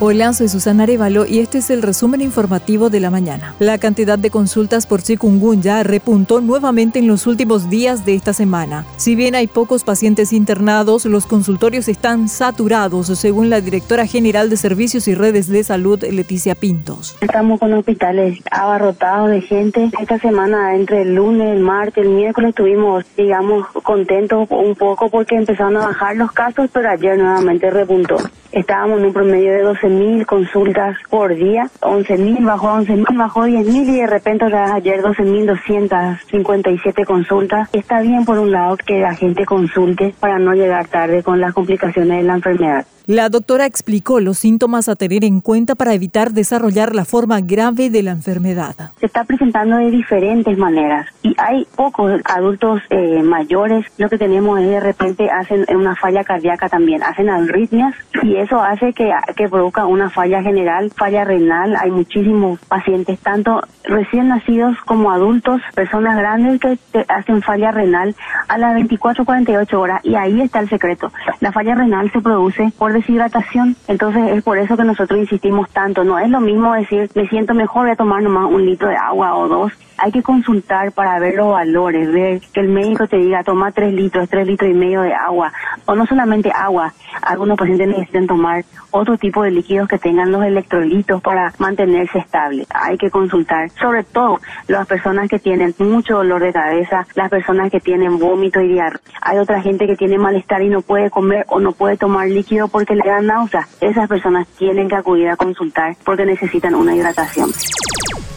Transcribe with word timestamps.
Hola, 0.00 0.32
soy 0.32 0.48
Susana 0.48 0.82
Arevalo 0.82 1.24
y 1.24 1.38
este 1.38 1.58
es 1.58 1.70
el 1.70 1.80
resumen 1.80 2.20
informativo 2.20 2.90
de 2.90 2.98
la 2.98 3.10
mañana. 3.10 3.54
La 3.60 3.78
cantidad 3.78 4.18
de 4.18 4.28
consultas 4.28 4.88
por 4.88 5.00
chikungunya 5.02 5.84
repuntó 5.84 6.40
nuevamente 6.40 6.98
en 6.98 7.06
los 7.06 7.28
últimos 7.28 7.70
días 7.70 8.04
de 8.04 8.16
esta 8.16 8.32
semana. 8.32 8.84
Si 8.96 9.14
bien 9.14 9.36
hay 9.36 9.46
pocos 9.46 9.84
pacientes 9.84 10.32
internados, 10.32 11.04
los 11.04 11.26
consultorios 11.26 11.86
están 11.86 12.28
saturados, 12.28 13.06
según 13.06 13.50
la 13.50 13.60
directora 13.60 14.04
general 14.04 14.50
de 14.50 14.56
Servicios 14.56 15.06
y 15.06 15.14
Redes 15.14 15.46
de 15.46 15.62
Salud, 15.62 16.02
Leticia 16.02 16.56
Pintos. 16.56 17.16
Estamos 17.20 17.60
con 17.60 17.72
hospitales 17.72 18.40
abarrotados 18.50 19.30
de 19.30 19.42
gente. 19.42 19.92
Esta 20.00 20.18
semana, 20.18 20.74
entre 20.74 21.02
el 21.02 21.14
lunes, 21.14 21.56
el 21.56 21.62
martes, 21.62 22.04
el 22.04 22.10
miércoles, 22.10 22.48
estuvimos, 22.48 23.04
digamos, 23.16 23.68
contentos 23.84 24.48
un 24.50 24.74
poco 24.74 25.08
porque 25.08 25.36
empezaron 25.36 25.76
a 25.76 25.86
bajar 25.86 26.16
los 26.16 26.32
casos, 26.32 26.68
pero 26.72 26.90
ayer 26.90 27.16
nuevamente 27.16 27.70
repuntó. 27.70 28.16
Estábamos 28.54 29.00
en 29.00 29.06
un 29.06 29.12
promedio 29.12 29.52
de 29.52 29.64
12.000 29.64 30.26
consultas 30.26 30.96
por 31.10 31.34
día, 31.34 31.68
11.000 31.80 32.46
bajó 32.46 32.68
a 32.68 32.82
11.000, 32.82 33.16
bajó 33.16 33.46
10.000 33.46 33.88
y 33.88 33.96
de 33.96 34.06
repente 34.06 34.44
ayer 34.44 35.02
12.257 35.02 37.04
consultas. 37.04 37.68
Está 37.72 38.00
bien 38.00 38.24
por 38.24 38.38
un 38.38 38.52
lado 38.52 38.76
que 38.76 39.00
la 39.00 39.16
gente 39.16 39.44
consulte 39.44 40.14
para 40.20 40.38
no 40.38 40.54
llegar 40.54 40.86
tarde 40.86 41.24
con 41.24 41.40
las 41.40 41.52
complicaciones 41.52 42.18
de 42.18 42.22
la 42.22 42.34
enfermedad. 42.34 42.86
La 43.06 43.28
doctora 43.28 43.66
explicó 43.66 44.18
los 44.18 44.38
síntomas 44.38 44.88
a 44.88 44.96
tener 44.96 45.24
en 45.24 45.42
cuenta 45.42 45.74
para 45.74 45.92
evitar 45.92 46.30
desarrollar 46.30 46.94
la 46.94 47.04
forma 47.04 47.42
grave 47.42 47.90
de 47.90 48.02
la 48.02 48.12
enfermedad. 48.12 48.74
Se 48.98 49.04
está 49.04 49.24
presentando 49.24 49.76
de 49.76 49.90
diferentes 49.90 50.56
maneras 50.56 51.06
y 51.22 51.34
hay 51.36 51.66
pocos 51.76 52.18
adultos 52.24 52.80
eh, 52.88 53.22
mayores. 53.22 53.84
Lo 53.98 54.08
que 54.08 54.16
tenemos 54.16 54.58
es 54.58 54.68
de 54.68 54.80
repente 54.80 55.28
hacen 55.30 55.66
una 55.76 55.94
falla 55.96 56.24
cardíaca 56.24 56.70
también, 56.70 57.02
hacen 57.02 57.28
arritmias 57.28 57.94
y 58.22 58.36
eso 58.36 58.58
hace 58.58 58.94
que, 58.94 59.12
que 59.36 59.50
produzca 59.50 59.84
una 59.84 60.08
falla 60.08 60.40
general, 60.40 60.90
falla 60.96 61.24
renal. 61.24 61.76
Hay 61.76 61.90
muchísimos 61.90 62.58
pacientes, 62.60 63.18
tanto 63.18 63.60
recién 63.84 64.28
nacidos 64.28 64.78
como 64.86 65.10
adultos, 65.10 65.60
personas 65.74 66.16
grandes 66.16 66.58
que 66.58 67.04
hacen 67.08 67.42
falla 67.42 67.70
renal 67.70 68.16
a 68.48 68.56
las 68.56 68.74
24-48 68.76 69.74
horas 69.74 70.00
y 70.04 70.14
ahí 70.14 70.40
está 70.40 70.60
el 70.60 70.70
secreto. 70.70 71.12
La 71.40 71.52
falla 71.52 71.74
renal 71.74 72.10
se 72.10 72.22
produce 72.22 72.72
por 72.78 72.93
deshidratación. 72.94 73.76
Entonces 73.88 74.22
es 74.32 74.42
por 74.42 74.58
eso 74.58 74.76
que 74.76 74.84
nosotros 74.84 75.20
insistimos 75.20 75.68
tanto. 75.70 76.04
No 76.04 76.18
es 76.18 76.30
lo 76.30 76.40
mismo 76.40 76.74
decir, 76.74 77.10
me 77.14 77.28
siento 77.28 77.54
mejor, 77.54 77.82
voy 77.82 77.92
a 77.92 77.96
tomar 77.96 78.22
nomás 78.22 78.46
un 78.50 78.64
litro 78.64 78.88
de 78.88 78.96
agua 78.96 79.36
o 79.36 79.48
dos. 79.48 79.72
Hay 79.96 80.10
que 80.10 80.22
consultar 80.22 80.90
para 80.92 81.20
ver 81.20 81.34
los 81.34 81.52
valores, 81.52 82.12
ver 82.12 82.40
que 82.52 82.60
el 82.60 82.68
médico 82.68 83.06
te 83.06 83.16
diga, 83.16 83.44
toma 83.44 83.70
tres 83.70 83.94
litros, 83.94 84.28
tres 84.28 84.46
litros 84.46 84.70
y 84.70 84.74
medio 84.74 85.02
de 85.02 85.14
agua. 85.14 85.52
O 85.86 85.94
no 85.94 86.04
solamente 86.06 86.50
agua, 86.52 86.92
algunos 87.22 87.56
pacientes 87.56 87.88
necesitan 87.88 88.26
tomar 88.26 88.64
otro 88.90 89.16
tipo 89.16 89.42
de 89.42 89.50
líquidos 89.50 89.88
que 89.88 89.98
tengan 89.98 90.32
los 90.32 90.44
electrolitos 90.44 91.22
para 91.22 91.52
mantenerse 91.58 92.18
estable. 92.18 92.66
Hay 92.70 92.96
que 92.96 93.10
consultar, 93.10 93.70
sobre 93.70 94.02
todo 94.04 94.40
las 94.66 94.86
personas 94.86 95.28
que 95.28 95.38
tienen 95.38 95.74
mucho 95.78 96.16
dolor 96.16 96.42
de 96.42 96.52
cabeza, 96.52 97.06
las 97.14 97.30
personas 97.30 97.70
que 97.70 97.80
tienen 97.80 98.18
vómito 98.18 98.60
y 98.60 98.68
diarrea. 98.68 99.00
Hay 99.22 99.38
otra 99.38 99.60
gente 99.60 99.86
que 99.86 99.96
tiene 99.96 100.18
malestar 100.18 100.62
y 100.62 100.68
no 100.68 100.80
puede 100.82 101.10
comer 101.10 101.44
o 101.48 101.60
no 101.60 101.72
puede 101.72 101.96
tomar 101.96 102.28
líquido 102.28 102.68
porque 102.84 103.02
le 103.02 103.10
dan 103.10 103.26
náuseas. 103.26 103.66
Esas 103.80 104.08
personas 104.08 104.46
tienen 104.58 104.88
que 104.88 104.94
acudir 104.94 105.28
a 105.28 105.36
consultar 105.36 105.96
porque 106.04 106.26
necesitan 106.26 106.74
una 106.74 106.94
hidratación. 106.94 107.50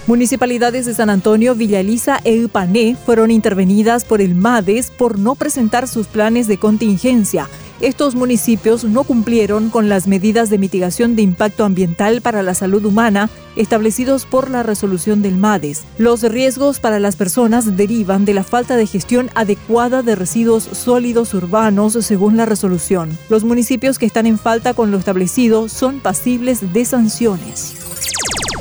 Municipalidades 0.08 0.86
de 0.86 0.94
San 0.94 1.10
Antonio, 1.10 1.54
Villa 1.54 1.82
Elisa 1.82 2.20
e 2.24 2.34
Ipané 2.36 2.96
fueron 2.96 3.30
intervenidas 3.30 4.06
por 4.06 4.22
el 4.22 4.36
MADES 4.36 4.92
por 4.92 5.20
no 5.20 5.36
presentar 5.36 5.86
sus 5.90 6.08
planes 6.08 6.48
de 6.48 6.58
contingencia. 6.58 7.50
Estos 7.80 8.16
municipios 8.16 8.84
no 8.84 9.04
cumplieron 9.04 9.70
con 9.70 9.88
las 9.88 10.08
medidas 10.08 10.50
de 10.50 10.58
mitigación 10.58 11.16
de 11.16 11.22
impacto 11.22 11.64
ambiental 11.64 12.22
para 12.22 12.42
la 12.42 12.56
salud 12.56 12.84
humana 12.86 13.30
establecidos 13.56 14.26
por 14.26 14.50
la 14.50 14.64
resolución 14.64 15.22
del 15.22 15.38
MADES. 15.38 15.84
Los 15.98 16.24
riesgos 16.24 16.80
para 16.80 17.00
las 17.00 17.16
personas 17.16 17.78
derivan 17.78 18.26
de 18.26 18.34
la 18.34 18.44
falta 18.44 18.76
de 18.76 18.88
gestión 18.88 19.30
adecuada 19.36 20.02
de 20.02 20.16
residuos 20.16 20.64
sólidos 20.64 21.34
urbanos 21.34 21.94
según 22.02 22.36
la 22.38 22.46
resolución. 22.46 23.18
Los 23.30 23.44
municipios 23.44 24.00
que 24.00 24.06
están 24.06 24.26
en 24.26 24.40
falta 24.40 24.74
con 24.74 24.92
lo 24.92 24.98
establecido 24.98 25.70
son 25.70 26.00
pasibles 26.00 26.74
de 26.74 26.86
sanciones. 26.86 27.87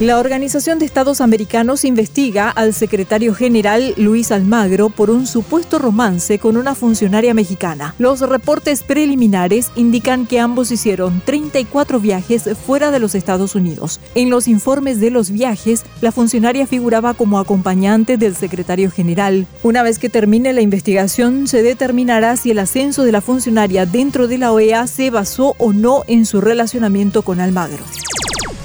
La 0.00 0.18
Organización 0.18 0.78
de 0.78 0.84
Estados 0.84 1.22
Americanos 1.22 1.82
investiga 1.86 2.50
al 2.50 2.74
secretario 2.74 3.34
general 3.34 3.94
Luis 3.96 4.30
Almagro 4.30 4.90
por 4.90 5.08
un 5.08 5.26
supuesto 5.26 5.78
romance 5.78 6.38
con 6.38 6.58
una 6.58 6.74
funcionaria 6.74 7.32
mexicana. 7.32 7.94
Los 7.98 8.20
reportes 8.20 8.82
preliminares 8.82 9.70
indican 9.74 10.26
que 10.26 10.38
ambos 10.38 10.70
hicieron 10.70 11.22
34 11.24 11.98
viajes 11.98 12.46
fuera 12.66 12.90
de 12.90 12.98
los 12.98 13.14
Estados 13.14 13.54
Unidos. 13.54 13.98
En 14.14 14.28
los 14.28 14.48
informes 14.48 15.00
de 15.00 15.10
los 15.10 15.30
viajes, 15.30 15.86
la 16.02 16.12
funcionaria 16.12 16.66
figuraba 16.66 17.14
como 17.14 17.38
acompañante 17.38 18.18
del 18.18 18.36
secretario 18.36 18.90
general. 18.90 19.46
Una 19.62 19.82
vez 19.82 19.98
que 19.98 20.10
termine 20.10 20.52
la 20.52 20.60
investigación, 20.60 21.46
se 21.46 21.62
determinará 21.62 22.36
si 22.36 22.50
el 22.50 22.58
ascenso 22.58 23.02
de 23.02 23.12
la 23.12 23.22
funcionaria 23.22 23.86
dentro 23.86 24.28
de 24.28 24.36
la 24.36 24.52
OEA 24.52 24.88
se 24.88 25.08
basó 25.08 25.54
o 25.56 25.72
no 25.72 26.02
en 26.06 26.26
su 26.26 26.42
relacionamiento 26.42 27.22
con 27.22 27.40
Almagro. 27.40 27.84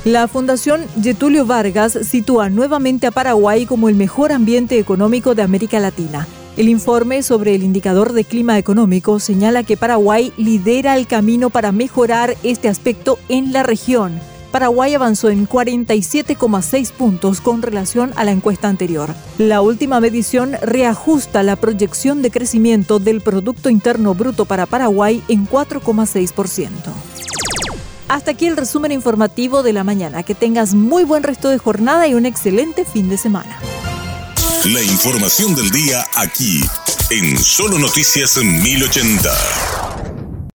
La 0.06 0.28
Fundación 0.28 0.88
Getulio 1.00 1.46
Vargas 1.46 1.96
sitúa 2.10 2.50
nuevamente 2.50 3.06
a 3.06 3.12
Paraguay 3.12 3.68
como 3.68 3.88
el 3.88 3.94
mejor 3.94 4.32
ambiente 4.32 4.80
económico 4.80 5.36
de 5.36 5.44
América 5.44 5.80
Latina. 5.80 6.28
El 6.58 6.70
informe 6.70 7.22
sobre 7.22 7.54
el 7.54 7.62
indicador 7.62 8.12
de 8.14 8.24
clima 8.24 8.58
económico 8.58 9.20
señala 9.20 9.62
que 9.62 9.78
Paraguay 9.78 10.34
lidera 10.38 10.98
el 10.98 11.06
camino 11.06 11.52
para 11.52 11.72
mejorar 11.72 12.36
este 12.42 12.68
aspecto 12.68 13.20
en 13.30 13.54
la 13.54 13.62
región. 13.62 14.20
Paraguay 14.52 14.96
avanzó 14.96 15.30
en 15.30 15.48
47,6 15.48 16.92
puntos 16.94 17.40
con 17.40 17.62
relación 17.62 18.12
a 18.16 18.24
la 18.24 18.32
encuesta 18.32 18.70
anterior. 18.70 19.14
La 19.38 19.62
última 19.62 20.00
medición 20.00 20.54
reajusta 20.64 21.44
la 21.44 21.58
proyección 21.58 22.24
de 22.24 22.32
crecimiento 22.32 22.98
del 22.98 23.22
Producto 23.22 23.70
Interno 23.70 24.16
Bruto 24.16 24.46
para 24.46 24.66
Paraguay 24.66 25.24
en 25.28 25.48
4,6%. 25.48 27.11
Hasta 28.12 28.32
aquí 28.32 28.46
el 28.46 28.58
resumen 28.58 28.92
informativo 28.92 29.64
de 29.64 29.72
la 29.72 29.86
mañana. 29.86 30.22
Que 30.24 30.36
tengas 30.36 30.74
muy 30.74 31.06
buen 31.06 31.24
resto 31.24 31.48
de 31.48 31.58
jornada 31.58 32.10
y 32.10 32.14
un 32.14 32.26
excelente 32.26 32.84
fin 32.84 33.08
de 33.08 33.18
semana. 33.18 33.58
La 34.66 34.84
información 34.84 35.56
del 35.56 35.72
día 35.72 36.06
aquí, 36.16 36.62
en 37.10 37.42
Solo 37.42 37.80
Noticias 37.80 38.36
1080. 38.36 39.81